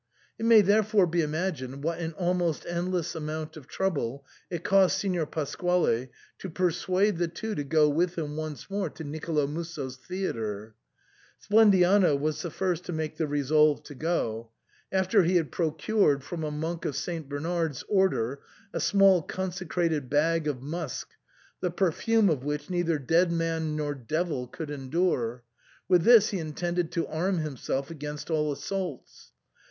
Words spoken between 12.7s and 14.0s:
to make the resolve to